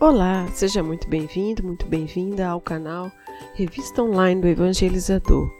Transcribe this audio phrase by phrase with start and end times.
[0.00, 3.10] Olá, seja muito bem-vindo, muito bem-vinda ao canal
[3.54, 5.52] Revista Online do Evangelizador.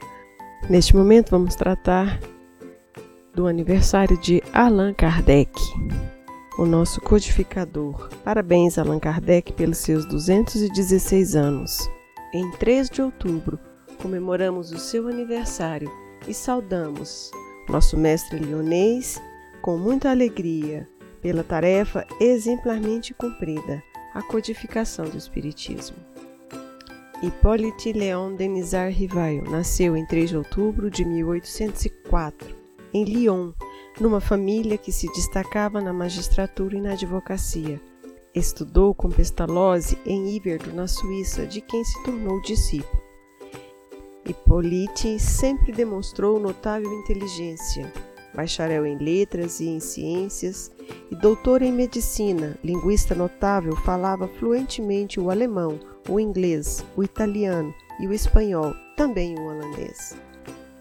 [0.70, 2.20] Neste momento vamos tratar
[3.34, 5.50] do aniversário de Allan Kardec,
[6.56, 8.10] o nosso codificador.
[8.22, 11.90] Parabéns, Allan Kardec, pelos seus 216 anos.
[12.32, 13.58] Em 3 de outubro,
[14.00, 15.90] comemoramos o seu aniversário
[16.28, 17.32] e saudamos
[17.68, 19.20] nosso mestre leonês
[19.60, 20.88] com muita alegria
[21.20, 23.82] pela tarefa exemplarmente cumprida
[24.14, 25.96] a codificação do Espiritismo.
[27.22, 32.54] Hippolyte Léon Denisard Rivail nasceu em 3 de outubro de 1804,
[32.94, 33.52] em Lyon,
[34.00, 37.80] numa família que se destacava na magistratura e na advocacia.
[38.32, 43.02] Estudou com Pestalozzi em Iverdo, na Suíça, de quem se tornou discípulo.
[44.24, 47.92] Hippolyte sempre demonstrou notável inteligência,
[48.34, 50.70] bacharel em letras e em ciências
[51.10, 58.06] e doutor em medicina, linguista notável, falava fluentemente o alemão, o inglês, o italiano e
[58.06, 60.16] o espanhol, também o holandês.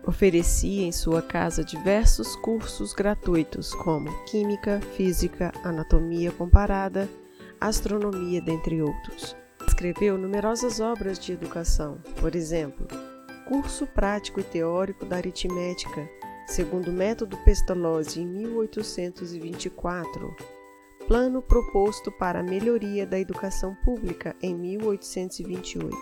[0.06, 7.10] Oferecia em sua casa diversos cursos gratuitos, como química, física, anatomia comparada,
[7.60, 9.36] astronomia, dentre outros.
[9.68, 12.88] Escreveu numerosas obras de educação, por exemplo,
[13.48, 16.10] Curso Prático e Teórico da Aritmética,
[16.48, 20.58] segundo o método Pestalozzi em 1824,
[21.08, 25.96] Plano proposto para a melhoria da educação pública em 1828.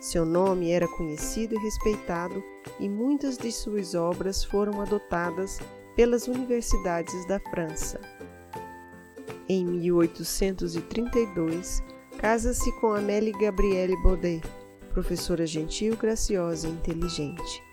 [0.00, 2.42] Seu nome era conhecido e respeitado
[2.80, 5.60] e muitas de suas obras foram adotadas
[5.94, 8.00] pelas universidades da França.
[9.48, 11.80] Em 1832,
[12.18, 14.42] casa-se com Amélie Gabrielle Baudet,
[14.92, 17.69] professora gentil, graciosa e inteligente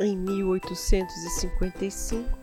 [0.00, 2.38] em 1855,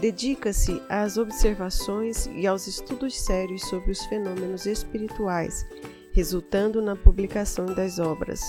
[0.00, 5.66] dedica-se às observações e aos estudos sérios sobre os fenômenos espirituais,
[6.12, 8.40] resultando na publicação das obras.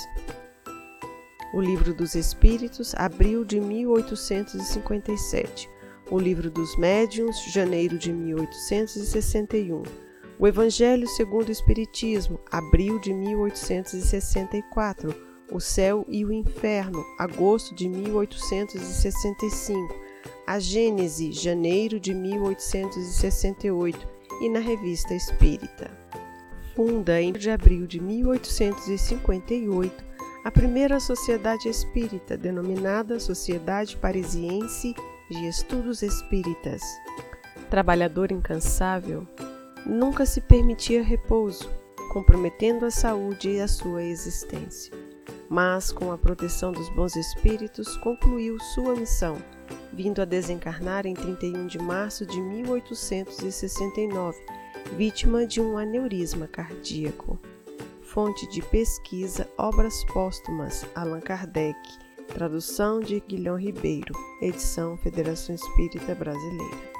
[1.54, 5.70] O Livro dos Espíritos, abril de 1857.
[6.12, 9.82] O Livro dos Médiuns, janeiro de 1861.
[10.38, 17.90] O Evangelho segundo o Espiritismo, abril de 1864 o Céu e o Inferno, agosto de
[17.90, 19.96] 1865,
[20.46, 24.08] A Gênese, janeiro de 1868
[24.42, 25.90] e na Revista Espírita.
[26.76, 30.10] Funda em de abril de 1858
[30.46, 34.94] a primeira sociedade espírita, denominada Sociedade Parisiense
[35.30, 36.82] de Estudos Espíritas.
[37.70, 39.28] Trabalhador incansável,
[39.86, 41.70] nunca se permitia repouso,
[42.14, 44.99] comprometendo a saúde e a sua existência
[45.50, 49.38] mas, com a proteção dos bons espíritos, concluiu sua missão,
[49.92, 54.38] vindo a desencarnar em 31 de março de 1869,
[54.96, 57.40] vítima de um aneurisma cardíaco.
[58.02, 61.78] Fonte de pesquisa Obras Póstumas Allan Kardec,
[62.28, 66.99] tradução de Guilhom Ribeiro, edição Federação Espírita Brasileira.